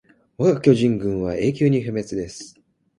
[0.39, 2.59] わが巨人軍は永久に不滅です